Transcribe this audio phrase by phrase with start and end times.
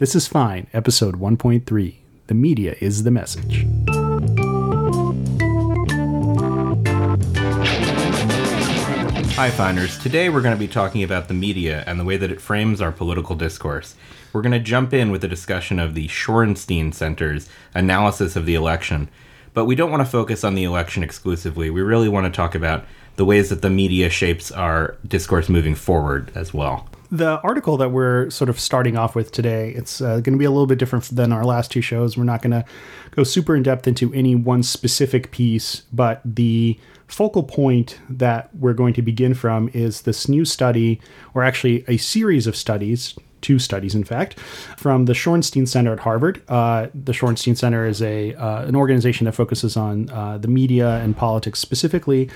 [0.00, 1.94] This is Fine, episode 1.3.
[2.26, 3.66] The media is the message.
[9.34, 9.98] Hi, Finders.
[9.98, 12.80] Today we're going to be talking about the media and the way that it frames
[12.80, 13.94] our political discourse.
[14.32, 18.54] We're going to jump in with a discussion of the Shorenstein Center's analysis of the
[18.54, 19.10] election.
[19.52, 21.68] But we don't want to focus on the election exclusively.
[21.68, 22.86] We really want to talk about
[23.16, 26.88] the ways that the media shapes our discourse moving forward as well.
[27.12, 30.44] The article that we're sort of starting off with today, it's uh, going to be
[30.44, 32.16] a little bit different than our last two shows.
[32.16, 32.64] We're not going to
[33.10, 38.74] go super in depth into any one specific piece, but the focal point that we're
[38.74, 41.00] going to begin from is this new study,
[41.34, 44.38] or actually a series of studies, two studies in fact,
[44.76, 46.40] from the Shorenstein Center at Harvard.
[46.48, 50.98] Uh, the Shorenstein Center is a uh, an organization that focuses on uh, the media
[50.98, 52.30] and politics specifically.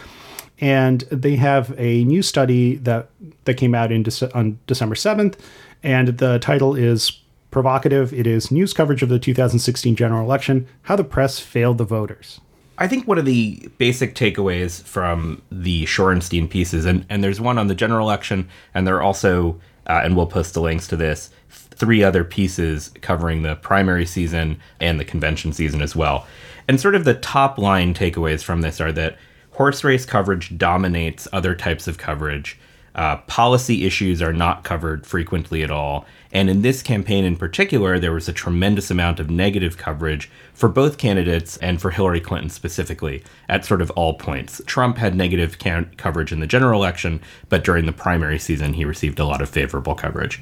[0.65, 3.11] And they have a new study that
[3.45, 5.37] that came out in Dece- on December seventh,
[5.83, 8.15] and the title is provocative.
[8.15, 12.41] It is news coverage of the 2016 general election: how the press failed the voters.
[12.79, 17.59] I think one of the basic takeaways from the Shorenstein pieces, and, and there's one
[17.59, 20.97] on the general election, and there are also, uh, and we'll post the links to
[20.97, 26.27] this, three other pieces covering the primary season and the convention season as well.
[26.67, 29.19] And sort of the top line takeaways from this are that
[29.55, 32.59] horse race coverage dominates other types of coverage.
[32.95, 36.07] Uh, policy issues are not covered frequently at all.
[36.33, 40.69] And in this campaign in particular, there was a tremendous amount of negative coverage for
[40.69, 44.61] both candidates and for Hillary Clinton specifically at sort of all points.
[44.67, 48.85] Trump had negative can- coverage in the general election, but during the primary season, he
[48.85, 50.41] received a lot of favorable coverage.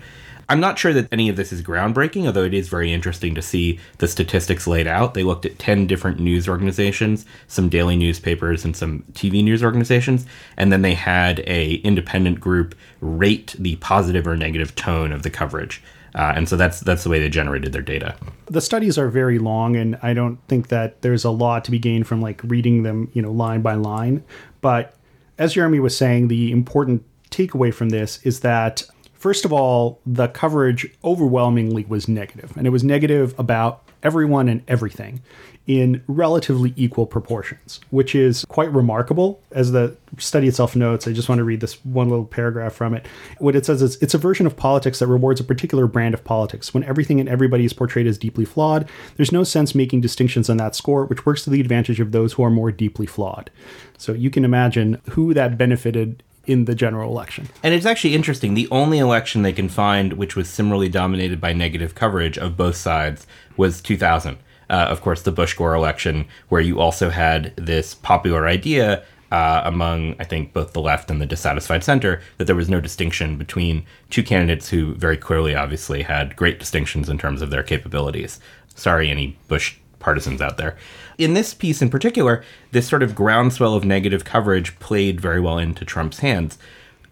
[0.53, 3.41] I'm not sure that any of this is groundbreaking, although it is very interesting to
[3.41, 5.15] see the statistics laid out.
[5.15, 10.27] They looked at 10 different news organizations, some daily newspapers and some TV news organizations,
[10.59, 15.31] and then they had a independent group rate the positive or negative tone of the
[15.31, 15.83] coverage.
[16.15, 18.15] Uh, and so that's that's the way they generated their data.
[18.45, 21.79] The studies are very long, and I don't think that there's a lot to be
[21.79, 24.23] gained from like reading them, you know, line by line.
[24.61, 24.95] But
[25.39, 28.83] as Jeremy was saying, the important takeaway from this is that
[29.23, 34.65] First of all, the coverage overwhelmingly was negative, and it was negative about everyone and
[34.67, 35.23] everything
[35.69, 39.41] in relatively equal proportions, which is quite remarkable.
[39.53, 42.95] As the study itself notes, I just want to read this one little paragraph from
[42.95, 43.07] it.
[43.39, 46.25] What it says is it's a version of politics that rewards a particular brand of
[46.25, 46.75] politics.
[46.75, 50.57] When everything and everybody is portrayed as deeply flawed, there's no sense making distinctions on
[50.57, 53.53] that score, which works to the advantage of those who are more deeply flawed.
[53.99, 57.49] So you can imagine who that benefited in the general election.
[57.63, 58.55] And it's actually interesting.
[58.55, 62.77] The only election they can find which was similarly dominated by negative coverage of both
[62.77, 63.27] sides
[63.57, 64.39] was 2000.
[64.69, 69.63] Uh, of course, the Bush Gore election, where you also had this popular idea uh,
[69.65, 73.39] among, I think, both the left and the dissatisfied center, that there was no distinction
[73.39, 78.41] between two candidates who very clearly, obviously, had great distinctions in terms of their capabilities.
[78.75, 80.77] Sorry, any Bush partisans out there.
[81.17, 85.59] In this piece in particular, this sort of groundswell of negative coverage played very well
[85.59, 86.59] into Trump's hands.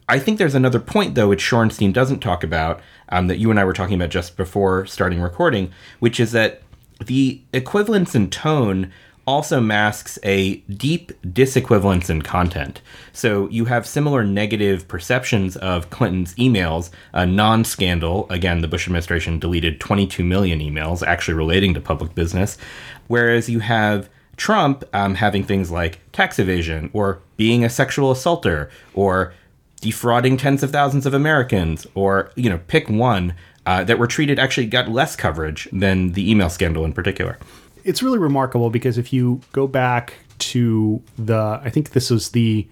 [0.08, 2.80] I think there's another point, though, which Shorenstein doesn't talk about,
[3.10, 5.70] um, that you and I were talking about just before starting recording,
[6.00, 6.62] which is that
[6.98, 8.92] the equivalence in tone
[9.30, 12.82] also masks a deep disequivalence in content.
[13.12, 18.26] So you have similar negative perceptions of Clinton's emails, a non scandal.
[18.28, 22.58] Again, the Bush administration deleted 22 million emails actually relating to public business.
[23.06, 28.68] Whereas you have Trump um, having things like tax evasion or being a sexual assaulter
[28.94, 29.32] or
[29.80, 33.34] defrauding tens of thousands of Americans or, you know, pick one.
[33.66, 37.38] Uh, that were treated actually got less coverage than the email scandal in particular
[37.84, 42.66] it's really remarkable because if you go back to the, I think this was the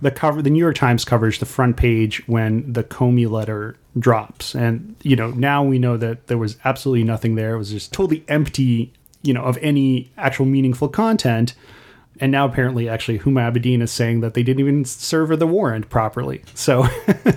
[0.00, 4.54] the cover, the New York Times coverage, the front page when the Comey letter drops,
[4.54, 7.54] and you know now we know that there was absolutely nothing there.
[7.54, 8.92] It was just totally empty,
[9.22, 11.54] you know, of any actual meaningful content.
[12.20, 15.88] And now apparently, actually, Huma Abedin is saying that they didn't even serve the warrant
[15.88, 16.42] properly.
[16.54, 16.86] So,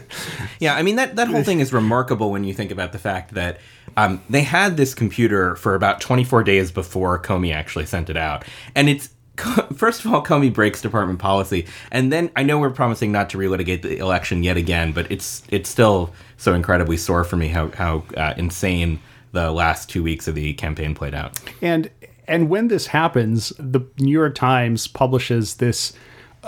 [0.59, 3.33] yeah, I mean that that whole thing is remarkable when you think about the fact
[3.33, 3.59] that
[3.97, 8.45] um, they had this computer for about 24 days before Comey actually sent it out,
[8.75, 9.09] and it's
[9.75, 13.37] first of all, Comey breaks department policy, and then I know we're promising not to
[13.37, 17.69] relitigate the election yet again, but it's it's still so incredibly sore for me how
[17.71, 18.99] how uh, insane
[19.31, 21.39] the last two weeks of the campaign played out.
[21.61, 21.89] And
[22.27, 25.93] and when this happens, the New York Times publishes this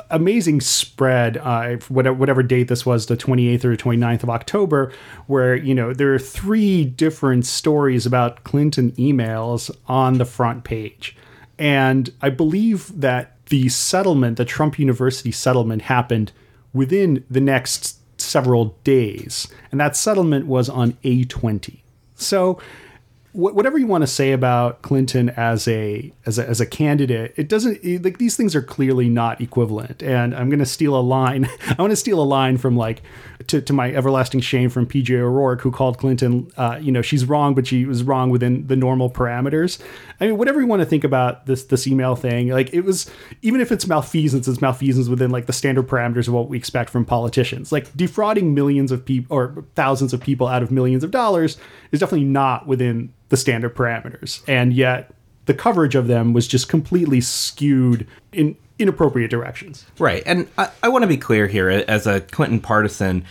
[0.09, 4.91] amazing spread uh, whatever, whatever date this was the 28th or 29th of october
[5.27, 11.15] where you know there are three different stories about clinton emails on the front page.
[11.59, 16.31] And i believe that the settlement the trump university settlement happened
[16.73, 19.47] within the next several days.
[19.71, 21.79] And that settlement was on a20
[22.15, 22.59] So
[23.33, 27.49] whatever you want to say about Clinton as a as a, as a candidate, it
[27.49, 30.03] doesn't it, like these things are clearly not equivalent.
[30.03, 31.49] And I'm going to steal a line.
[31.67, 33.01] I want to steal a line from like
[33.47, 37.25] to, to my everlasting shame from PJ O'Rourke, who called Clinton, uh, you know, she's
[37.25, 39.81] wrong, but she was wrong within the normal parameters.
[40.21, 43.09] I mean, whatever you want to think about this this email thing, like it was
[43.41, 46.91] even if it's malfeasance, it's malfeasance within like the standard parameters of what we expect
[46.91, 47.71] from politicians.
[47.71, 51.57] Like defrauding millions of people or thousands of people out of millions of dollars
[51.91, 54.43] is definitely not within the standard parameters.
[54.47, 55.11] And yet
[55.47, 59.87] the coverage of them was just completely skewed in inappropriate directions.
[59.97, 60.21] Right.
[60.27, 63.25] And I, I want to be clear here as a Clinton partisan,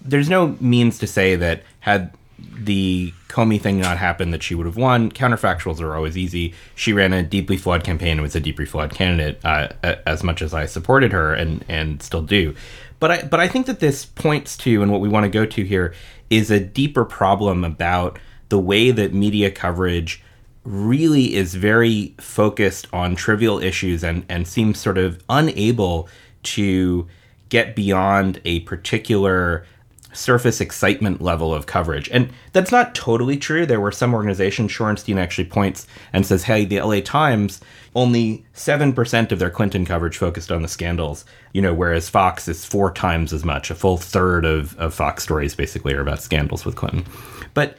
[0.00, 4.66] there's no means to say that had the Comey thing not happened that she would
[4.66, 5.10] have won.
[5.10, 6.54] Counterfactuals are always easy.
[6.76, 9.70] She ran a deeply flawed campaign and was a deeply flawed candidate uh,
[10.06, 12.54] as much as I supported her and, and still do.
[13.00, 15.44] But I, but I think that this points to, and what we want to go
[15.44, 15.94] to here,
[16.30, 18.20] is a deeper problem about
[18.52, 20.22] the way that media coverage
[20.62, 26.06] really is very focused on trivial issues and, and seems sort of unable
[26.42, 27.08] to
[27.48, 29.64] get beyond a particular
[30.12, 32.10] surface excitement level of coverage.
[32.10, 33.64] And that's not totally true.
[33.64, 37.62] There were some organizations, Shorenstein actually points and says, hey, the LA Times,
[37.94, 41.24] only 7% of their Clinton coverage focused on the scandals,
[41.54, 43.70] you know, whereas Fox is four times as much.
[43.70, 47.06] A full third of, of Fox stories basically are about scandals with Clinton.
[47.54, 47.78] But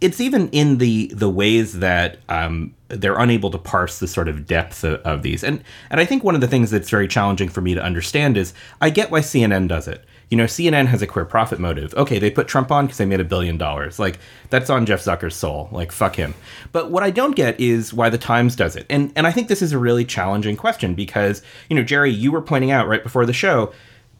[0.00, 4.46] it's even in the the ways that um, they're unable to parse the sort of
[4.46, 5.42] depth of, of, these.
[5.42, 8.36] And and I think one of the things that's very challenging for me to understand
[8.36, 10.04] is I get why CNN does it.
[10.30, 11.92] You know, CNN has a clear profit motive.
[11.94, 13.98] Okay, they put Trump on because they made a billion dollars.
[13.98, 14.18] Like
[14.50, 15.68] that's on Jeff Zucker's soul.
[15.72, 16.34] Like fuck him.
[16.72, 18.86] But what I don't get is why the Times does it.
[18.88, 22.30] And and I think this is a really challenging question because you know, Jerry, you
[22.30, 23.72] were pointing out right before the show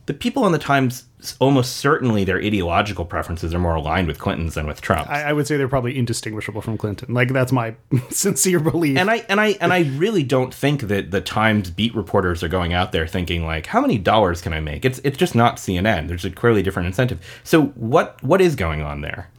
[0.07, 1.05] the people on the Times
[1.39, 5.09] almost certainly their ideological preferences are more aligned with Clinton's than with Trump.
[5.09, 7.15] I, I, would say they're probably indistinguishable from Clinton.
[7.15, 7.75] Like that's my
[8.11, 8.99] sincere belief.
[8.99, 12.49] And I and I and I really don't think that the Times beat reporters are
[12.49, 14.85] going out there thinking like, how many dollars can I make?
[14.85, 16.09] It's it's just not CNN.
[16.09, 17.25] There's a clearly different incentive.
[17.43, 19.31] So what what is going on there?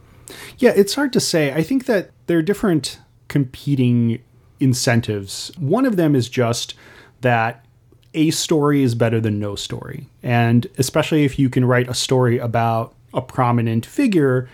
[0.58, 1.52] Yeah, it's hard to say.
[1.52, 2.98] I think that there are different
[3.28, 4.20] competing
[4.58, 5.52] incentives.
[5.58, 6.74] One of them is just
[7.20, 7.65] that
[8.14, 10.08] a story is better than no story.
[10.22, 14.48] And especially if you can write a story about a prominent figure,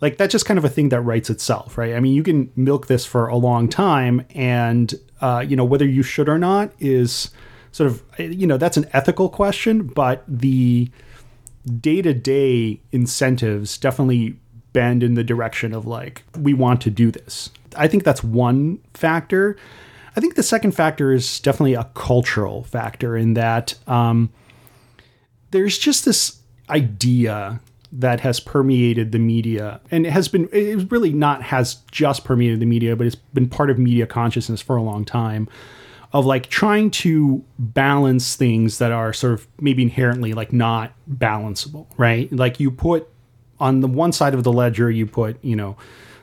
[0.00, 1.94] like that's just kind of a thing that writes itself, right?
[1.94, 5.86] I mean, you can milk this for a long time, and uh, you know whether
[5.86, 7.30] you should or not is
[7.70, 10.90] sort of you know that's an ethical question, but the
[11.80, 14.36] day to day incentives definitely
[14.72, 17.50] bend in the direction of like we want to do this.
[17.76, 19.56] I think that's one factor.
[20.16, 24.30] I think the second factor is definitely a cultural factor in that um,
[25.50, 27.60] there's just this idea
[27.92, 32.58] that has permeated the media and it has been it really not has just permeated
[32.58, 35.46] the media but it's been part of media consciousness for a long time
[36.14, 41.86] of like trying to balance things that are sort of maybe inherently like not balanceable
[41.98, 42.32] right?
[42.32, 43.08] Like you put
[43.60, 45.76] on the one side of the ledger you put you know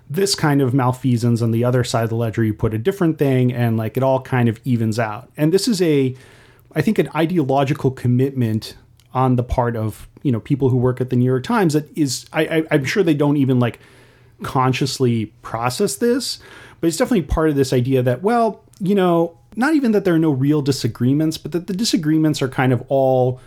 [0.09, 3.19] this kind of malfeasance on the other side of the ledger you put a different
[3.19, 5.31] thing and like it all kind of evens out.
[5.37, 6.15] And this is a
[6.75, 8.75] i think an ideological commitment
[9.13, 11.89] on the part of you know people who work at the new york times that
[11.97, 13.79] is I, I i'm sure they don't even like
[14.43, 16.39] consciously process this
[16.79, 20.13] but it's definitely part of this idea that well you know not even that there
[20.13, 23.41] are no real disagreements but that the disagreements are kind of all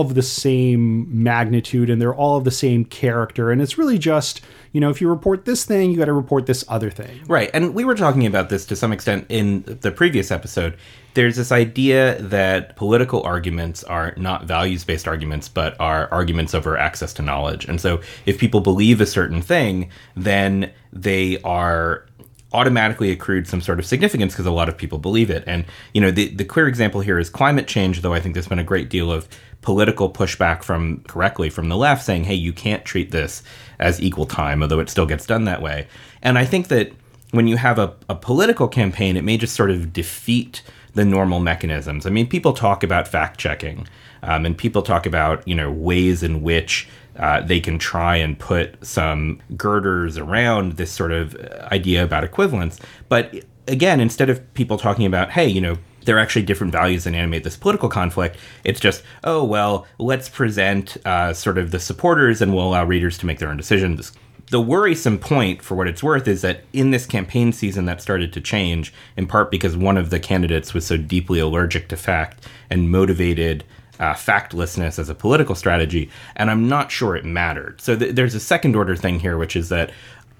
[0.00, 3.50] of the same magnitude and they're all of the same character.
[3.50, 4.40] And it's really just
[4.72, 7.20] you know if you report this thing you got to report this other thing.
[7.26, 7.50] Right.
[7.54, 10.76] And we were talking about this to some extent in the previous episode.
[11.14, 16.76] There's this idea that political arguments are not values based arguments but are arguments over
[16.76, 17.64] access to knowledge.
[17.66, 22.06] And so if people believe a certain thing then they are
[22.52, 25.44] automatically accrued some sort of significance because a lot of people believe it.
[25.46, 28.48] And, you know, the, the clear example here is climate change, though I think there's
[28.48, 29.28] been a great deal of
[29.60, 33.42] political pushback from correctly from the left saying, hey, you can't treat this
[33.78, 35.86] as equal time, although it still gets done that way.
[36.22, 36.92] And I think that
[37.32, 40.62] when you have a, a political campaign, it may just sort of defeat
[40.94, 42.06] the normal mechanisms.
[42.06, 43.86] I mean, people talk about fact checking,
[44.22, 48.38] um, and people talk about, you know, ways in which uh, they can try and
[48.38, 51.34] put some girders around this sort of
[51.72, 52.78] idea about equivalence.
[53.08, 57.04] But again, instead of people talking about, hey, you know, there are actually different values
[57.04, 58.38] that animate this political conflict.
[58.64, 63.18] It's just, oh, well, let's present uh, sort of the supporters and we'll allow readers
[63.18, 64.12] to make their own decisions.
[64.50, 68.32] The worrisome point, for what it's worth, is that in this campaign season that started
[68.32, 72.48] to change, in part because one of the candidates was so deeply allergic to fact
[72.70, 73.64] and motivated
[73.98, 77.80] uh, factlessness as a political strategy, and I'm not sure it mattered.
[77.80, 79.90] So th- there's a second order thing here, which is that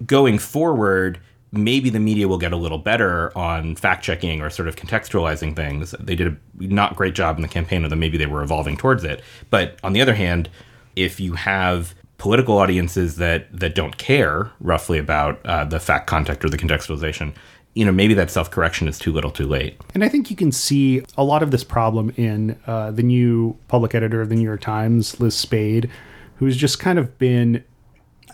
[0.05, 1.19] going forward,
[1.51, 5.55] maybe the media will get a little better on fact checking or sort of contextualizing
[5.55, 5.91] things.
[5.99, 9.03] They did a not great job in the campaign, although maybe they were evolving towards
[9.03, 9.21] it.
[9.49, 10.49] But on the other hand,
[10.95, 16.43] if you have political audiences that that don't care roughly about uh, the fact context
[16.45, 17.33] or the contextualization,
[17.75, 19.79] you know, maybe that self correction is too little, too late.
[19.93, 23.57] And I think you can see a lot of this problem in uh, the new
[23.67, 25.89] public editor of the New York Times, Liz Spayd,
[26.37, 27.63] who's just kind of been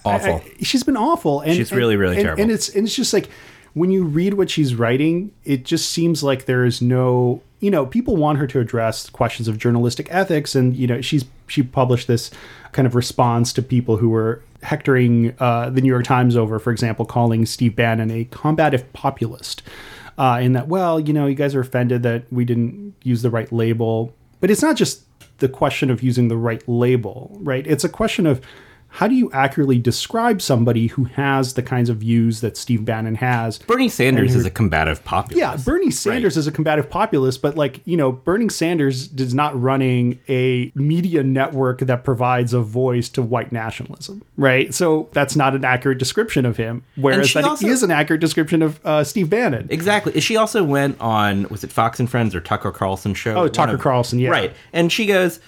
[0.04, 0.34] Awful.
[0.36, 1.42] I- I- she's been awful.
[1.42, 2.44] And, She's really, really and, terrible.
[2.44, 3.28] And it's and it's just like
[3.74, 7.86] when you read what she's writing, it just seems like there is no you know
[7.88, 12.08] people want her to address questions of journalistic ethics, and you know she's she published
[12.08, 12.30] this
[12.72, 16.72] kind of response to people who were hectoring uh, the New York Times over, for
[16.72, 19.62] example, calling Steve Bannon a combative populist.
[20.18, 23.30] Uh, in that, well, you know, you guys are offended that we didn't use the
[23.30, 25.04] right label, but it's not just
[25.40, 27.68] the question of using the right label, right?
[27.68, 28.42] It's a question of
[28.96, 33.16] how do you accurately describe somebody who has the kinds of views that Steve Bannon
[33.16, 33.58] has?
[33.60, 35.38] Bernie Sanders is a combative populist.
[35.38, 39.62] Yeah, Bernie Sanders is a combative populist, but like, you know, Bernie Sanders is not
[39.62, 44.74] running a media network that provides a voice to white nationalism, right?
[44.74, 46.82] So that's not an accurate description of him.
[46.96, 49.68] Whereas that also- is an accurate description of uh, Steve Bannon.
[49.70, 50.22] Exactly.
[50.22, 53.36] She also went on was it Fox and Friends or Tucker Carlson show?
[53.36, 54.30] Oh, Tucker of- Carlson, yeah.
[54.30, 54.54] Right.
[54.72, 55.42] And she goes,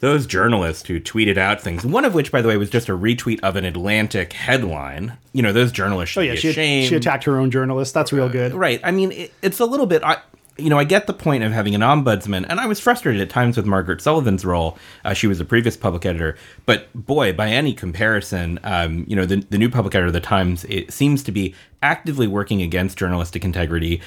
[0.00, 2.92] those journalists who tweeted out things, one of which, by the way, was just a
[2.92, 5.16] retweet of an Atlantic headline.
[5.32, 6.88] You know, those journalists should Oh yeah, be she, ashamed.
[6.88, 7.94] she attacked her own journalist.
[7.94, 8.54] That's real good.
[8.54, 8.80] Right.
[8.84, 10.02] I mean, it, it's a little bit.
[10.04, 10.18] I,
[10.56, 13.30] you know, I get the point of having an ombudsman, and I was frustrated at
[13.30, 14.76] times with Margaret Sullivan's role.
[15.04, 16.36] Uh, she was a previous public editor,
[16.66, 20.20] but boy, by any comparison, um, you know, the, the new public editor of the
[20.20, 24.00] Times it seems to be actively working against journalistic integrity,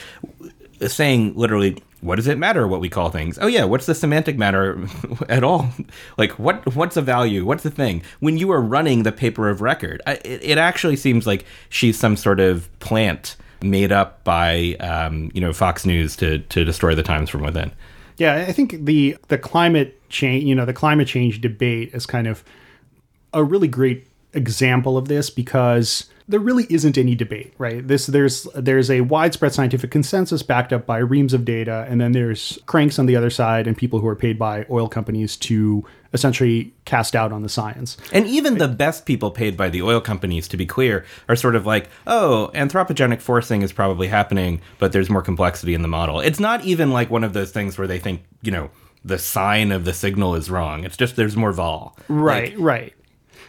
[0.88, 3.38] saying literally, "What does it matter what we call things?
[3.42, 4.86] Oh yeah, what's the semantic matter
[5.30, 5.70] at all?
[6.18, 7.46] like what what's a value?
[7.46, 8.04] What's the thing?
[8.20, 11.98] When you are running the paper of record, I, it, it actually seems like she's
[11.98, 16.96] some sort of plant." made up by um, you know Fox News to to destroy
[16.96, 17.72] the Times from within.
[18.18, 22.28] Yeah, I think the the climate change, you know, the climate change debate is kind
[22.28, 22.44] of
[23.34, 27.88] a really great example of this because there really isn't any debate, right?
[27.88, 32.14] This there's there's a widespread scientific consensus backed up by reams of data, and then
[32.14, 35.86] there's cranks on the other side and people who are paid by oil companies to
[36.14, 37.98] essentially cast doubt on the science.
[38.12, 41.56] And even the best people paid by the oil companies, to be clear, are sort
[41.56, 46.20] of like, oh, anthropogenic forcing is probably happening, but there's more complexity in the model.
[46.20, 48.70] It's not even like one of those things where they think, you know,
[49.04, 50.84] the sign of the signal is wrong.
[50.84, 51.98] It's just there's more vol.
[52.08, 52.94] Right, right.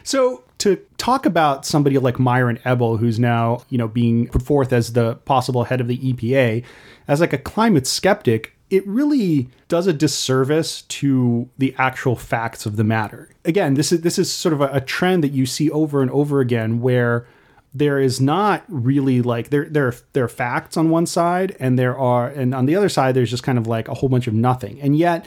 [0.03, 4.73] So to talk about somebody like Myron Ebell, who's now you know being put forth
[4.73, 6.63] as the possible head of the EPA,
[7.07, 12.77] as like a climate skeptic, it really does a disservice to the actual facts of
[12.77, 13.29] the matter.
[13.45, 16.09] Again, this is this is sort of a, a trend that you see over and
[16.11, 17.27] over again, where
[17.73, 21.97] there is not really like there there there are facts on one side and there
[21.97, 24.33] are and on the other side there's just kind of like a whole bunch of
[24.33, 25.25] nothing and yet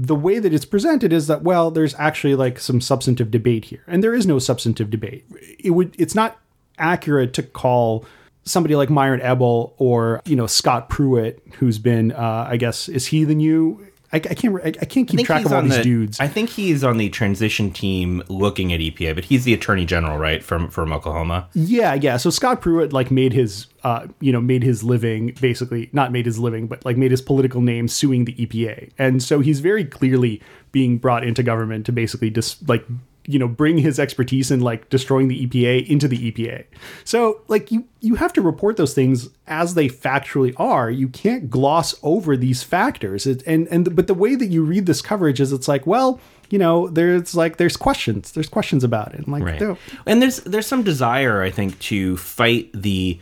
[0.00, 3.82] the way that it's presented is that well there's actually like some substantive debate here
[3.88, 5.24] and there is no substantive debate.
[5.58, 6.38] It would it's not
[6.78, 8.04] accurate to call
[8.44, 13.06] somebody like Myron Ebell or you know Scott Pruitt who's been uh, I guess is
[13.06, 15.82] he the new I, I can't I, I can't keep track of all these the,
[15.82, 19.84] dudes I think he's on the transition team looking at EPA, but he's the attorney
[19.84, 21.48] general, right, from from Oklahoma.
[21.54, 22.16] Yeah, yeah.
[22.16, 26.26] So Scott Pruitt like made his uh you know made his living basically not made
[26.26, 28.90] his living but like made his political name suing the EPA.
[28.98, 30.40] And so he's very clearly
[30.72, 32.84] being brought into government to basically just like
[33.28, 36.64] you know bring his expertise in like destroying the EPA into the EPA.
[37.04, 40.90] So like you you have to report those things as they factually are.
[40.90, 43.26] You can't gloss over these factors.
[43.26, 46.18] It, and and but the way that you read this coverage is it's like, well,
[46.48, 48.32] you know, there's like there's questions.
[48.32, 49.26] There's questions about it.
[49.26, 49.58] I'm like, Right.
[50.06, 53.20] And there's there's some desire, I think, to fight the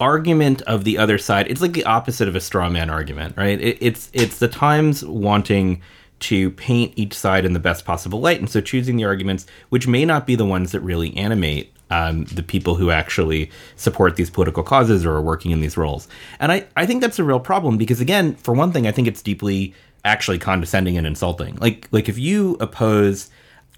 [0.00, 1.50] argument of the other side.
[1.50, 3.58] It's like the opposite of a straw man argument, right?
[3.58, 5.80] It, it's it's the Times wanting
[6.20, 9.86] to paint each side in the best possible light, and so choosing the arguments which
[9.86, 14.30] may not be the ones that really animate um, the people who actually support these
[14.30, 16.06] political causes or are working in these roles.
[16.38, 19.08] And I, I think that's a real problem because again, for one thing, I think
[19.08, 19.74] it's deeply
[20.04, 21.56] actually condescending and insulting.
[21.56, 23.30] Like like if you oppose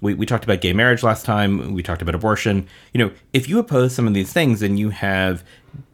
[0.03, 1.73] we, we talked about gay marriage last time.
[1.73, 2.67] We talked about abortion.
[2.93, 5.43] You know, if you oppose some of these things and you have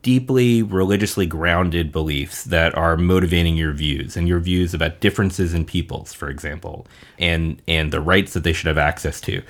[0.01, 5.65] deeply religiously grounded beliefs that are motivating your views and your views about differences in
[5.65, 9.41] peoples, for example, and and the rights that they should have access to,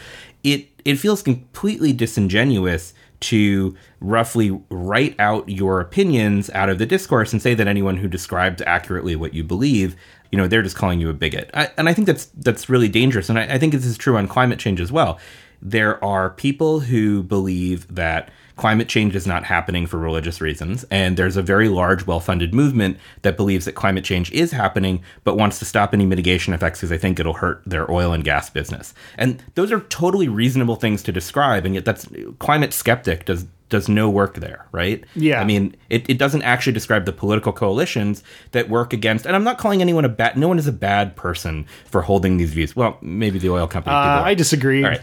[0.44, 7.34] it it feels completely disingenuous to roughly write out your opinions out of the discourse
[7.34, 9.96] and say that anyone who describes accurately what you believe
[10.32, 11.50] you know they're just calling you a bigot.
[11.54, 13.30] I, and i think that's that's really dangerous.
[13.30, 15.20] And I, I think this is true on climate change as well.
[15.62, 18.30] There are people who believe that
[18.60, 20.84] climate change is not happening for religious reasons.
[20.92, 25.02] And there's a very large, well funded movement that believes that climate change is happening,
[25.24, 28.22] but wants to stop any mitigation effects because they think it'll hurt their oil and
[28.22, 28.94] gas business.
[29.18, 31.66] And those are totally reasonable things to describe.
[31.66, 35.06] And yet, that's climate skeptic does does no work there, right?
[35.16, 35.40] Yeah.
[35.40, 39.44] I mean, it, it doesn't actually describe the political coalitions that work against, and I'm
[39.44, 42.76] not calling anyone a bad, no one is a bad person for holding these views.
[42.76, 43.96] Well, maybe the oil company.
[43.96, 44.24] Uh.
[44.24, 44.84] I disagree.
[44.84, 45.02] All right,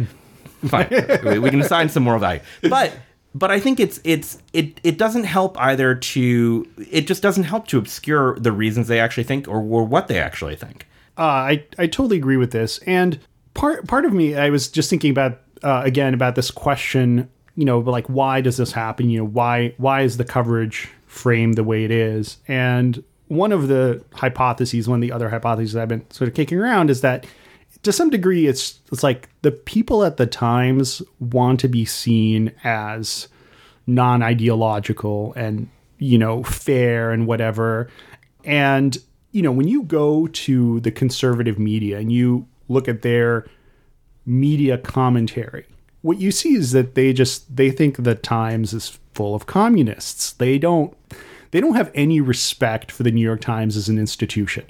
[0.66, 0.88] fine.
[1.24, 2.92] we, we can assign some moral value, but
[3.36, 7.66] but I think it's it's it it doesn't help either to it just doesn't help
[7.68, 10.86] to obscure the reasons they actually think or, or what they actually think.
[11.18, 13.18] Uh, I I totally agree with this, and
[13.54, 17.28] part part of me, I was just thinking about uh, again about this question.
[17.56, 19.10] You know, like why does this happen?
[19.10, 22.38] You know, why why is the coverage framed the way it is?
[22.48, 26.58] And one of the hypotheses, one of the other hypotheses I've been sort of kicking
[26.58, 27.26] around is that
[27.86, 32.52] to some degree it's it's like the people at the times want to be seen
[32.64, 33.28] as
[33.86, 37.88] non-ideological and you know fair and whatever.
[38.44, 38.96] And
[39.32, 43.46] you know when you go to the conservative media and you look at their
[44.26, 45.66] media commentary
[46.06, 50.32] what you see is that they just they think the times is full of communists.
[50.32, 50.96] They don't
[51.50, 54.64] they don't have any respect for the New York Times as an institution.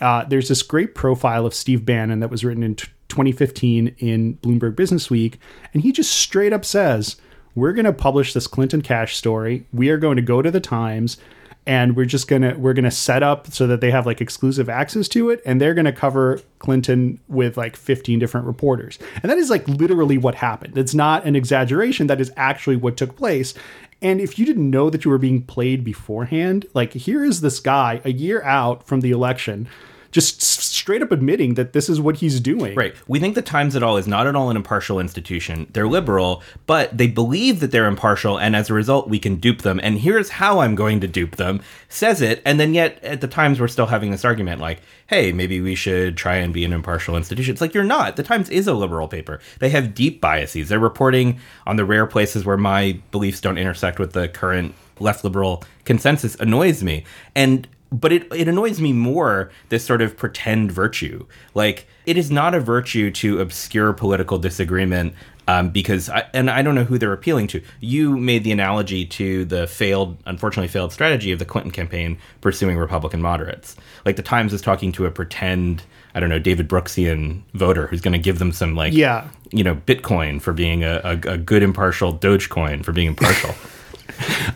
[0.00, 4.36] Uh, there's this great profile of Steve Bannon that was written in t- 2015 in
[4.38, 5.38] Bloomberg Business Week,
[5.74, 7.16] and he just straight up says,
[7.54, 9.66] "We're going to publish this Clinton cash story.
[9.72, 11.18] We are going to go to the Times."
[11.64, 15.06] And we're just gonna we're gonna set up so that they have like exclusive access
[15.10, 19.48] to it, and they're gonna cover Clinton with like 15 different reporters, and that is
[19.48, 20.76] like literally what happened.
[20.76, 22.08] It's not an exaggeration.
[22.08, 23.54] That is actually what took place.
[24.02, 27.60] And if you didn't know that you were being played beforehand, like here is this
[27.60, 29.68] guy a year out from the election,
[30.12, 32.74] just straight up admitting that this is what he's doing.
[32.74, 32.94] Right.
[33.08, 35.66] We think the Times at all is not at all an impartial institution.
[35.72, 39.62] They're liberal, but they believe that they're impartial, and as a result, we can dupe
[39.62, 39.80] them.
[39.82, 41.60] And here's how I'm going to dupe them.
[41.88, 45.32] Says it, and then yet at the Times we're still having this argument like, hey,
[45.32, 47.52] maybe we should try and be an impartial institution.
[47.52, 48.16] It's like you're not.
[48.16, 49.40] The Times is a liberal paper.
[49.58, 50.68] They have deep biases.
[50.68, 55.24] They're reporting on the rare places where my beliefs don't intersect with the current left
[55.24, 57.04] liberal consensus annoys me.
[57.34, 62.30] And but it, it annoys me more this sort of pretend virtue like it is
[62.30, 65.14] not a virtue to obscure political disagreement
[65.48, 67.62] um, because I, and I don't know who they're appealing to.
[67.80, 72.76] You made the analogy to the failed, unfortunately failed strategy of the Clinton campaign pursuing
[72.78, 73.74] Republican moderates.
[74.06, 75.82] Like the Times is talking to a pretend,
[76.14, 79.28] I don't know, David Brooksian voter who's going to give them some like, Yeah.
[79.50, 83.52] you know, Bitcoin for being a, a, a good impartial, Dogecoin for being impartial.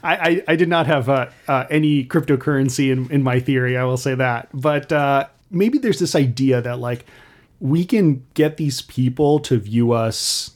[0.03, 3.77] I, I, I did not have uh, uh, any cryptocurrency in, in my theory.
[3.77, 7.07] I will say that, but uh, maybe there's this idea that like
[7.61, 10.53] we can get these people to view us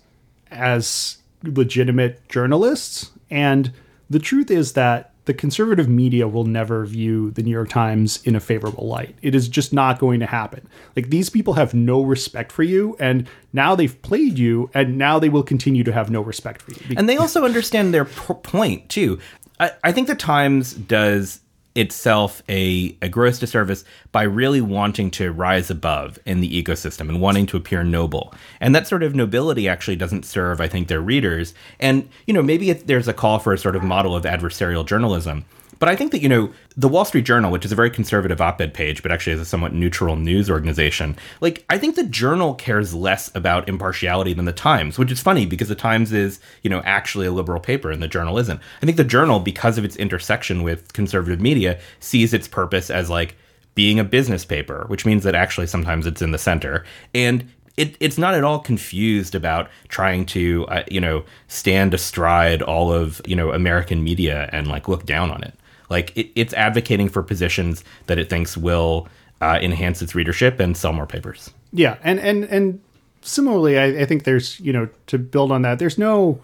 [0.50, 3.72] as legitimate journalists, and
[4.08, 8.35] the truth is that the conservative media will never view the New York Times in
[8.35, 9.14] a favorable light.
[9.22, 10.66] It is just not going to happen.
[10.96, 15.18] Like these people have no respect for you, and now they've played you, and now
[15.18, 16.96] they will continue to have no respect for you.
[16.96, 19.18] and they also understand their p- point too.
[19.59, 21.40] I, I think the Times does
[21.74, 27.20] itself a, a gross disservice by really wanting to rise above in the ecosystem and
[27.20, 28.35] wanting to appear noble.
[28.61, 31.54] And that sort of nobility actually doesn't serve, I think, their readers.
[31.78, 35.44] And, you know, maybe there's a call for a sort of model of adversarial journalism.
[35.80, 38.40] But I think that, you know, the Wall Street Journal, which is a very conservative
[38.40, 42.04] op ed page, but actually is a somewhat neutral news organization, like, I think the
[42.04, 46.38] Journal cares less about impartiality than the Times, which is funny because the Times is,
[46.62, 48.60] you know, actually a liberal paper and the Journal isn't.
[48.82, 53.08] I think the Journal, because of its intersection with conservative media, sees its purpose as
[53.08, 53.36] like
[53.74, 56.84] being a business paper, which means that actually sometimes it's in the center.
[57.14, 62.60] And it, it's not at all confused about trying to, uh, you know, stand astride
[62.60, 65.54] all of, you know, American media and like look down on it.
[65.90, 69.09] Like it, it's advocating for positions that it thinks will
[69.40, 71.50] uh, enhance its readership and sell more papers.
[71.72, 72.81] Yeah, and and and
[73.20, 75.79] similarly, I, I think there's you know to build on that.
[75.79, 76.40] There's no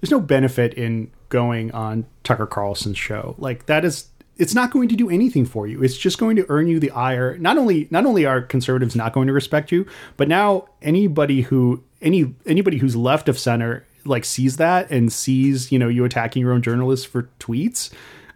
[0.00, 3.34] there's no benefit in going on Tucker Carlson's show.
[3.38, 5.82] Like that is it's not going to do anything for you.
[5.82, 7.36] It's just going to earn you the ire.
[7.38, 9.86] Not only not only are conservatives not going to respect you,
[10.16, 15.72] but now anybody who any anybody who's left of center like sees that and sees
[15.72, 17.90] you know you attacking your own journalists for tweets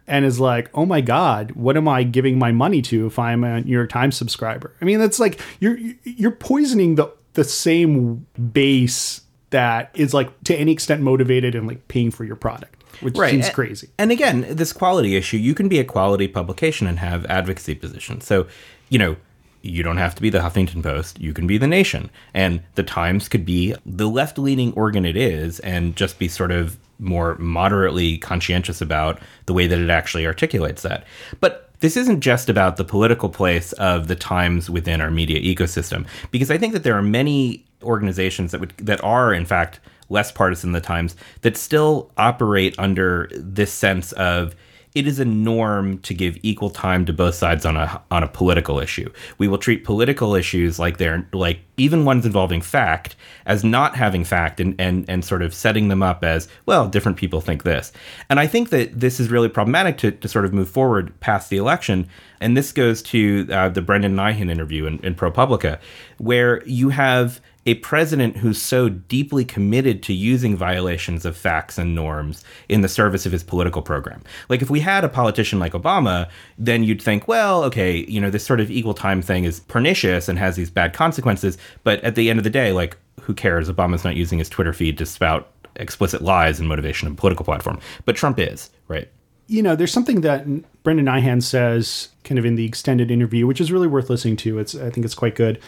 [0.07, 3.43] and is like, "Oh my God, what am I giving my money to if I'm
[3.43, 8.25] a New York Times subscriber?" I mean, that's like you're you're poisoning the the same
[8.53, 13.17] base that is like to any extent motivated and like paying for your product, which
[13.17, 13.89] seems A- crazy.
[13.97, 18.25] And again, this quality issue, you can be a quality publication and have advocacy positions.
[18.25, 18.47] So,
[18.89, 19.15] you know,
[19.61, 21.21] you don't have to be the Huffington Post.
[21.21, 22.09] You can be the Nation.
[22.33, 26.51] And the Times could be the left leaning organ it is and just be sort
[26.51, 31.05] of more moderately conscientious about the way that it actually articulates that.
[31.39, 36.07] But this isn't just about the political place of the Times within our media ecosystem,
[36.31, 40.31] because I think that there are many organizations that would that are in fact less
[40.31, 44.55] partisan than the Times that still operate under this sense of
[44.95, 48.27] it is a norm to give equal time to both sides on a on a
[48.27, 49.11] political issue.
[49.37, 54.23] We will treat political issues like they're like even ones involving fact as not having
[54.23, 57.91] fact and and and sort of setting them up as well different people think this.
[58.29, 61.49] And I think that this is really problematic to, to sort of move forward past
[61.49, 62.07] the election.
[62.39, 65.79] And this goes to uh, the Brendan Nyhan interview in, in ProPublica,
[66.17, 71.95] where you have a president who's so deeply committed to using violations of facts and
[71.95, 74.21] norms in the service of his political program.
[74.49, 78.29] Like if we had a politician like Obama, then you'd think, well, okay, you know,
[78.29, 82.15] this sort of equal time thing is pernicious and has these bad consequences, but at
[82.15, 83.69] the end of the day, like who cares?
[83.69, 87.79] Obama's not using his Twitter feed to spout explicit lies and motivation of political platform,
[88.05, 89.09] but Trump is, right?
[89.47, 90.45] You know, there's something that
[90.83, 94.59] Brendan Nyhan says kind of in the extended interview, which is really worth listening to.
[94.59, 95.59] It's I think it's quite good.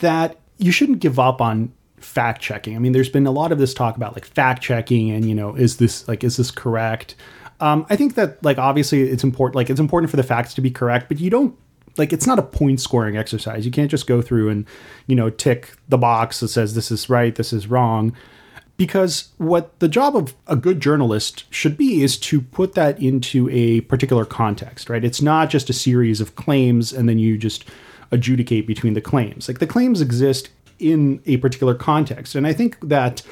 [0.00, 2.76] That you shouldn't give up on fact checking.
[2.76, 5.34] I mean, there's been a lot of this talk about like fact checking and you
[5.34, 7.14] know, is this like is this correct?
[7.60, 10.60] Um, I think that like obviously it's important like it's important for the facts to
[10.60, 11.56] be correct, but you don't
[11.96, 13.64] like it's not a point scoring exercise.
[13.64, 14.66] You can't just go through and
[15.06, 18.14] you know tick the box that says this is right, this is wrong.
[18.76, 23.50] Because what the job of a good journalist should be is to put that into
[23.50, 25.04] a particular context, right?
[25.04, 27.64] It's not just a series of claims and then you just
[28.10, 29.48] adjudicate between the claims.
[29.48, 32.34] Like the claims exist in a particular context.
[32.34, 33.22] And I think that,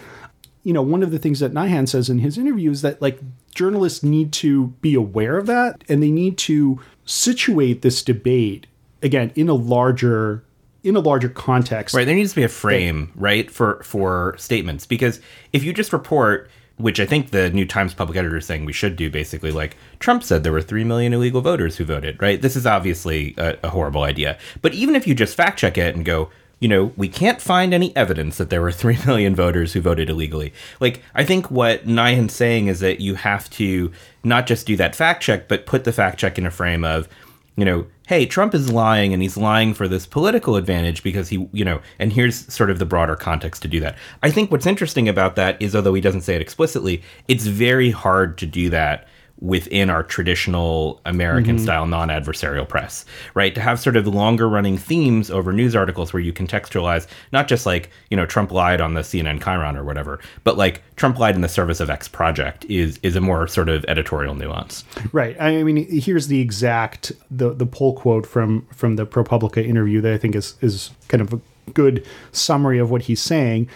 [0.64, 3.20] you know, one of the things that Nyhan says in his interview is that like
[3.54, 8.66] journalists need to be aware of that and they need to situate this debate
[9.02, 10.42] again in a larger
[10.82, 11.94] in a larger context.
[11.94, 12.04] Right.
[12.04, 14.86] There needs to be a frame, right, for for statements.
[14.86, 15.20] Because
[15.52, 18.72] if you just report which I think the New Times public editor is saying we
[18.72, 22.40] should do basically like Trump said there were 3 million illegal voters who voted, right?
[22.40, 24.38] This is obviously a, a, horrible idea.
[24.60, 27.74] But even if you just fact check it and go, you know, we can't find
[27.74, 30.52] any evidence that there were 3 million voters who voted illegally.
[30.80, 33.90] Like, I think what Nyhan's saying is that you have to
[34.22, 37.08] not just do that fact check, but put the fact check in a frame of,
[37.56, 41.48] you know, hey, Trump is lying and he's lying for this political advantage because he,
[41.52, 43.96] you know, and here's sort of the broader context to do that.
[44.22, 47.90] I think what's interesting about that is, although he doesn't say it explicitly, it's very
[47.90, 49.08] hard to do that
[49.40, 51.64] within our traditional American mm-hmm.
[51.64, 53.54] style non adversarial press, right?
[53.54, 57.66] To have sort of longer running themes over news articles where you contextualize not just
[57.66, 61.34] like, you know, Trump lied on the CNN Chyron or whatever, but like Trump lied
[61.34, 64.84] in the service of X project is is a more sort of editorial nuance.
[65.12, 65.38] Right.
[65.40, 70.12] I mean, here's the exact the the pull quote from from the ProPublica interview that
[70.12, 71.40] I think is is kind of a
[71.72, 73.68] good summary of what he's saying.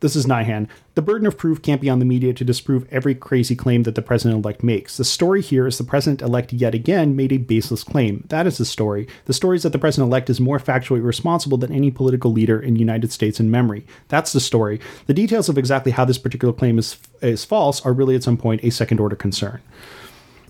[0.00, 0.66] This is Nyhan.
[0.94, 3.94] The burden of proof can't be on the media to disprove every crazy claim that
[3.94, 4.96] the president elect makes.
[4.96, 8.24] The story here is the president elect yet again made a baseless claim.
[8.28, 9.06] That is the story.
[9.26, 12.58] The story is that the president elect is more factually responsible than any political leader
[12.58, 13.86] in the United States in memory.
[14.08, 14.80] That's the story.
[15.06, 18.38] The details of exactly how this particular claim is, is false are really at some
[18.38, 19.60] point a second order concern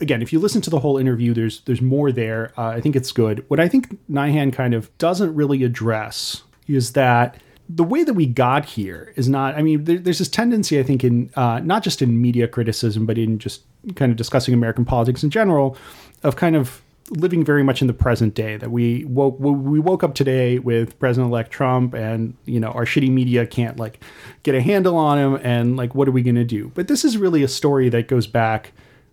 [0.01, 2.53] again, if you listen to the whole interview, there's there's more there.
[2.57, 3.45] Uh, I think it's good.
[3.49, 7.37] What I think Nyhan kind of doesn't really address is that
[7.73, 10.83] the way that we got here is not i mean there, there's this tendency i
[10.83, 13.63] think in uh, not just in media criticism but in just
[13.95, 15.77] kind of discussing american politics in general
[16.23, 20.05] of kind of living very much in the present day that we woke we woke
[20.05, 24.03] up today with president-elect trump and you know our shitty media can't like
[24.43, 26.71] get a handle on him and like what are we going to do?
[26.75, 28.73] But this is really a story that goes back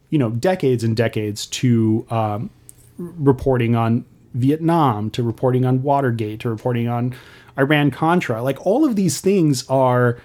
[0.10, 2.50] you know decades and decades to um,
[2.98, 4.06] reporting on
[4.38, 7.16] vietnam to reporting on watergate to reporting on
[7.58, 8.42] Iran Contra.
[8.42, 10.20] Like all of these things are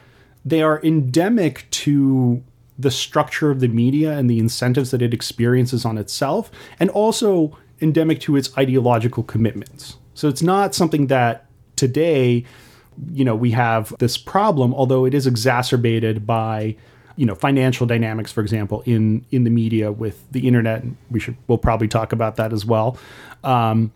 [0.44, 2.42] they are endemic to
[2.79, 7.57] the structure of the media and the incentives that it experiences on itself and also
[7.81, 9.96] endemic to its ideological commitments.
[10.14, 11.46] So it's not something that
[11.77, 12.44] today
[13.12, 16.77] you know we have this problem although it is exacerbated by
[17.16, 21.35] you know financial dynamics for example in in the media with the internet we should
[21.46, 22.98] we'll probably talk about that as well
[23.44, 23.90] um,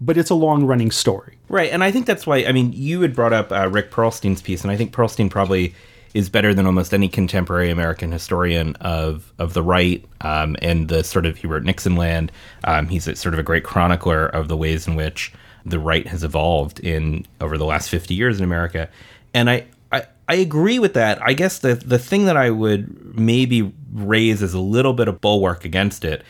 [0.00, 1.38] but it's a long running story.
[1.48, 1.70] Right.
[1.72, 4.62] And I think that's why, I mean, you had brought up uh, Rick Perlstein's piece,
[4.62, 5.74] and I think Perlstein probably
[6.14, 11.04] is better than almost any contemporary American historian of of the right um, and the
[11.04, 12.32] sort of he wrote Nixonland.
[12.64, 15.32] Um, he's a, sort of a great chronicler of the ways in which
[15.66, 18.88] the right has evolved in over the last fifty years in America.
[19.34, 21.20] And I, I I agree with that.
[21.22, 25.20] I guess the the thing that I would maybe raise as a little bit of
[25.20, 26.22] bulwark against it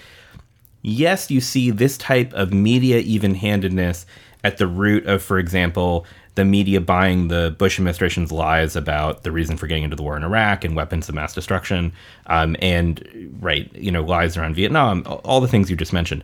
[0.82, 4.06] yes, you see this type of media even handedness
[4.44, 9.32] at the root of, for example, the media buying the Bush administration's lies about the
[9.32, 11.92] reason for getting into the war in Iraq and weapons of mass destruction,
[12.26, 16.22] um, and right, you know, lies around Vietnam, all the things you just mentioned.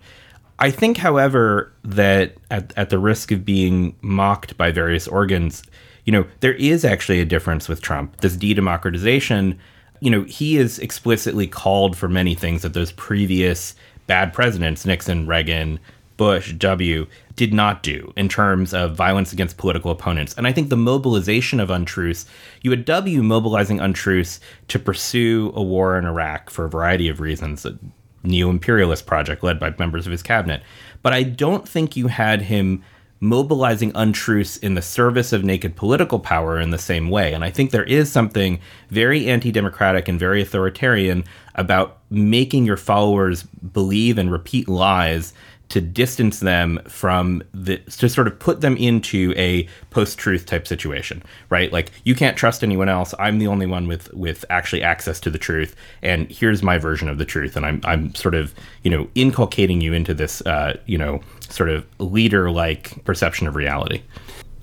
[0.61, 5.65] I think, however, that at, at the risk of being mocked by various organs,
[6.05, 8.21] you know, there is actually a difference with Trump.
[8.21, 9.59] This de democratization,
[9.99, 13.75] you know, he is explicitly called for many things that those previous
[14.07, 15.79] bad presidents, Nixon, Reagan,
[16.17, 20.35] Bush, W, did not do in terms of violence against political opponents.
[20.35, 22.27] And I think the mobilization of untruths,
[22.63, 24.39] you had W mobilizing untruths
[24.69, 27.77] to pursue a war in Iraq for a variety of reasons, a
[28.23, 30.63] neo imperialist project led by members of his cabinet.
[31.03, 32.83] But I don't think you had him
[33.21, 37.33] mobilizing untruths in the service of naked political power in the same way.
[37.33, 41.25] And I think there is something very anti democratic and very authoritarian
[41.55, 45.33] about making your followers believe and repeat lies
[45.75, 51.21] to distance them from the to sort of put them into a post-truth type situation
[51.51, 51.73] right?
[51.73, 53.13] Like you can't trust anyone else.
[53.19, 57.09] I'm the only one with with actually access to the truth and here's my version
[57.09, 60.79] of the truth and i'm i'm sort of you know inculcating you into this uh,
[60.87, 64.03] you know sort of leader like perception of reality.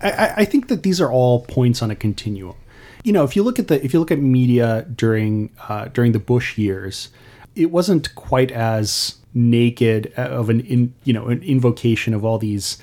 [0.01, 2.55] I, I think that these are all points on a continuum.
[3.03, 6.13] You know if you look at the if you look at media during uh, during
[6.13, 7.09] the bush years
[7.53, 12.37] it wasn't quite as naked uh, of an in, you know an invocation of all
[12.37, 12.77] these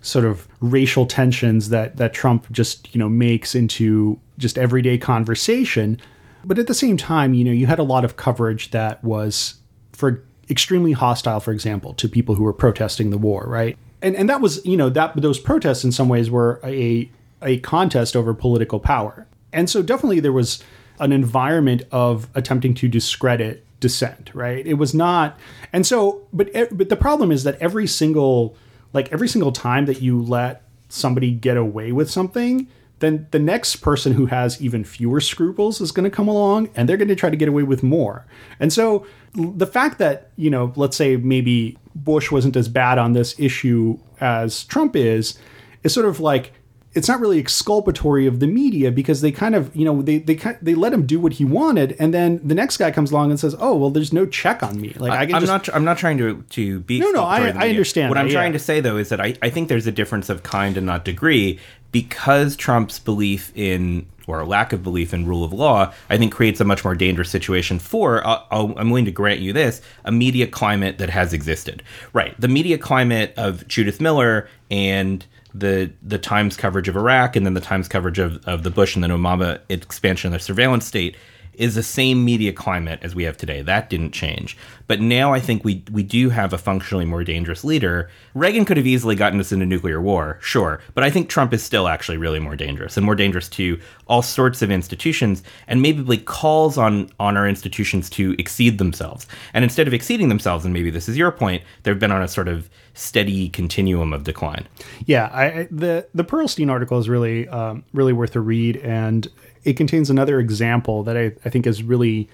[0.00, 6.00] sort of racial tensions that that Trump just you know makes into just everyday conversation.
[6.44, 9.54] But at the same time you know you had a lot of coverage that was
[9.92, 13.78] for extremely hostile for example to people who were protesting the war right?
[14.02, 17.10] And and that was you know that those protests in some ways were a
[17.42, 19.26] a contest over political power.
[19.52, 20.62] And so definitely there was
[20.98, 24.66] an environment of attempting to discredit dissent, right?
[24.66, 25.38] It was not,
[25.74, 28.56] and so, but but the problem is that every single
[28.92, 32.68] like every single time that you let somebody get away with something,
[33.00, 36.88] then the next person who has even fewer scruples is going to come along and
[36.88, 38.24] they're going to try to get away with more.
[38.60, 43.12] And so the fact that, you know, let's say maybe Bush wasn't as bad on
[43.12, 45.36] this issue as Trump is,
[45.82, 46.52] is sort of like
[46.94, 50.38] it's not really exculpatory of the media because they kind of you know they they
[50.62, 53.40] they let him do what he wanted and then the next guy comes along and
[53.40, 55.98] says oh well there's no check on me like I, I am not I'm not
[55.98, 58.34] trying to to be no no I, I understand what that, I'm yeah.
[58.34, 60.86] trying to say though is that I, I think there's a difference of kind and
[60.86, 61.58] not degree
[61.92, 66.60] because Trump's belief in or lack of belief in rule of law, I think creates
[66.60, 70.10] a much more dangerous situation for, uh, i am willing to grant you this, a
[70.10, 71.82] media climate that has existed.
[72.12, 72.38] Right.
[72.40, 75.24] The media climate of Judith Miller and
[75.54, 78.94] the the Times coverage of Iraq and then the Times coverage of, of the Bush
[78.96, 81.16] and then Obama expansion of the surveillance state
[81.54, 83.62] is the same media climate as we have today.
[83.62, 84.56] That didn't change.
[84.88, 88.10] But now I think we we do have a functionally more dangerous leader.
[88.34, 91.62] Reagan could have easily gotten us into nuclear war, sure, but I think Trump is
[91.62, 96.18] still actually really more dangerous and more dangerous to all sorts of institutions and maybe
[96.18, 99.26] calls on on our institutions to exceed themselves.
[99.52, 102.28] And instead of exceeding themselves, and maybe this is your point, they've been on a
[102.28, 104.66] sort of steady continuum of decline.
[105.06, 109.28] Yeah, I, the the Perlstein article is really um, really worth a read, and
[109.62, 112.28] it contains another example that I, I think is really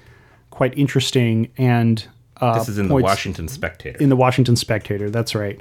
[0.50, 1.50] quite interesting.
[1.58, 2.06] And
[2.40, 3.98] uh, this is in points, the Washington Spectator.
[3.98, 5.60] In the Washington Spectator, that's right.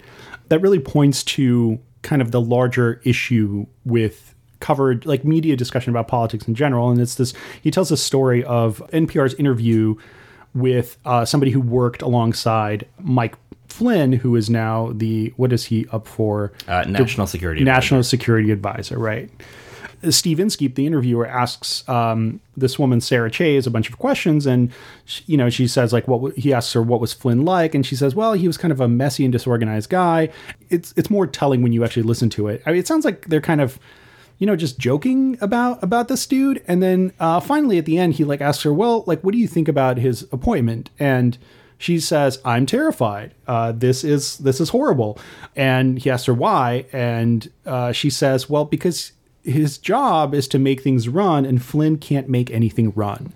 [0.50, 6.08] That really points to kind of the larger issue with covered like media discussion about
[6.10, 9.96] politics in general and it's this he tells a story of npr's interview
[10.54, 13.36] with uh, somebody who worked alongside mike
[13.70, 16.52] Flynn, who is now the what is he up for?
[16.68, 18.10] Uh, national security national advisor.
[18.10, 19.30] security advisor, right?
[20.10, 24.72] Steve Inskeep, the interviewer, asks um, this woman Sarah Chayes a bunch of questions, and
[25.06, 27.86] she, you know she says like, "What?" He asks her, "What was Flynn like?" And
[27.86, 30.30] she says, "Well, he was kind of a messy and disorganized guy."
[30.70, 32.62] It's it's more telling when you actually listen to it.
[32.66, 33.80] I mean, it sounds like they're kind of
[34.38, 38.14] you know just joking about about this dude, and then uh, finally at the end
[38.14, 41.38] he like asks her, "Well, like, what do you think about his appointment?" and
[41.80, 43.34] she says, "I'm terrified.
[43.48, 45.18] Uh, this is this is horrible."
[45.56, 50.60] And he asks her why, and uh, she says, "Well, because his job is to
[50.60, 53.34] make things run, and Flynn can't make anything run."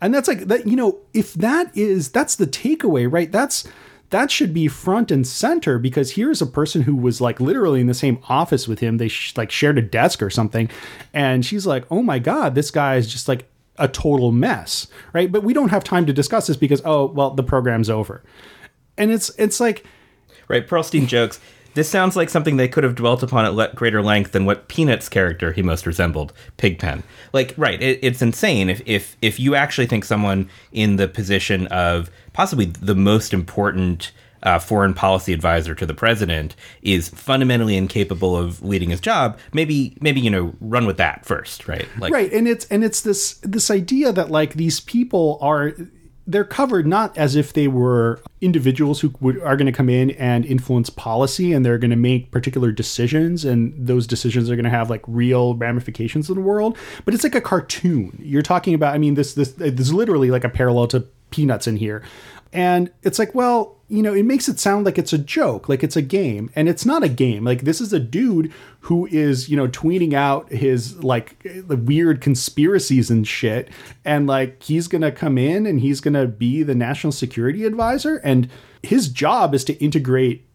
[0.00, 0.66] And that's like that.
[0.66, 3.30] You know, if that is that's the takeaway, right?
[3.30, 3.68] That's
[4.12, 7.86] that should be front and center because here's a person who was like literally in
[7.86, 8.98] the same office with him.
[8.98, 10.68] They sh- like shared a desk or something,
[11.14, 15.32] and she's like, "Oh my god, this guy is just like a total mess, right?
[15.32, 18.22] But we don't have time to discuss this because oh well, the program's over,
[18.98, 19.84] and it's it's like
[20.46, 20.68] right.
[20.68, 21.40] Perlstein jokes.
[21.74, 24.68] This sounds like something they could have dwelt upon at le- greater length than what
[24.68, 27.02] Peanuts character he most resembled, Pigpen.
[27.32, 27.80] Like, right?
[27.80, 32.66] It, it's insane if if if you actually think someone in the position of possibly
[32.66, 38.90] the most important uh, foreign policy advisor to the president is fundamentally incapable of leading
[38.90, 41.86] his job, maybe maybe you know run with that first, right?
[41.98, 45.74] Like, right, and it's and it's this this idea that like these people are
[46.26, 50.10] they're covered not as if they were individuals who would, are going to come in
[50.12, 54.64] and influence policy and they're going to make particular decisions and those decisions are going
[54.64, 58.18] to have like real ramifications in the world but it's like a cartoon.
[58.22, 61.76] You're talking about i mean this this there's literally like a parallel to peanuts in
[61.76, 62.02] here
[62.52, 65.82] and it's like, well, you know, it makes it sound like it's a joke, like
[65.82, 66.50] it's a game.
[66.56, 67.44] And it's not a game.
[67.44, 72.22] Like this is a dude who is, you know, tweeting out his like the weird
[72.22, 73.68] conspiracies and shit.
[74.04, 77.64] And like he's going to come in and he's going to be the national security
[77.64, 78.16] advisor.
[78.16, 78.48] And
[78.82, 80.46] his job is to integrate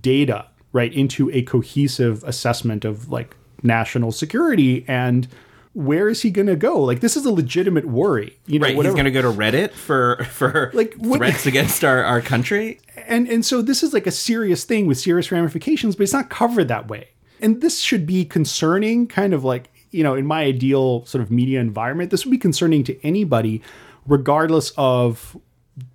[0.00, 5.26] data, right, into a cohesive assessment of like national security and
[5.74, 6.80] where is he going to go?
[6.80, 8.38] Like this is a legitimate worry.
[8.46, 8.76] You know, right?
[8.76, 8.96] Whatever.
[8.96, 12.80] He's going to go to Reddit for for like what, threats against our our country.
[13.06, 16.30] And and so this is like a serious thing with serious ramifications, but it's not
[16.30, 17.08] covered that way.
[17.40, 21.30] And this should be concerning, kind of like you know, in my ideal sort of
[21.30, 23.62] media environment, this would be concerning to anybody,
[24.06, 25.36] regardless of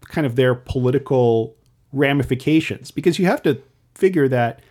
[0.05, 1.55] kind of their political
[1.91, 3.61] ramifications, because you have to
[3.95, 4.61] figure that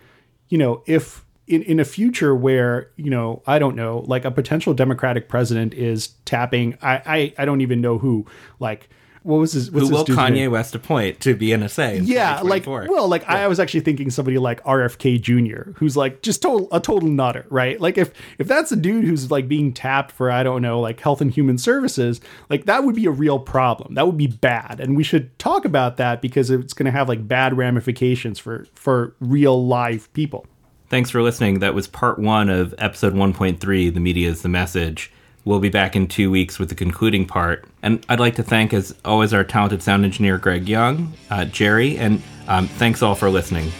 [0.49, 4.31] you know if in, in a future where you know i don't know like a
[4.31, 8.25] potential democratic president is tapping i i, I don't even know who
[8.59, 8.89] like
[9.23, 10.51] what was his what's who will kanye name?
[10.51, 13.43] west appoint to be nsa yeah like well like yeah.
[13.43, 17.45] i was actually thinking somebody like rfk jr who's like just total a total nutter
[17.49, 17.79] right?
[17.81, 20.99] Like if if that's a dude who's like being tapped for i don't know like
[20.99, 23.95] health and human services like that would be a real problem.
[23.95, 24.79] That would be bad.
[24.79, 28.67] And we should talk about that because it's going to have like bad ramifications for
[28.73, 30.45] for real live people
[30.89, 31.59] Thanks for listening.
[31.59, 35.11] That was part one of episode 1.3 The Media is the Message.
[35.45, 37.65] We'll be back in two weeks with the concluding part.
[37.83, 41.97] And I'd like to thank, as always, our talented sound engineer, Greg Young, uh, Jerry,
[41.99, 43.71] and um, thanks all for listening.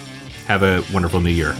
[0.45, 1.56] Have a wonderful new year.